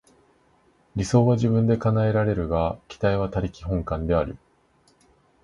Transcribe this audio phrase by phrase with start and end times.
[0.95, 4.35] 理想は自分で叶えられるが、期待は他力本願である。